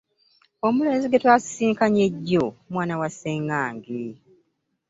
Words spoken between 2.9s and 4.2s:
wa Ssengange.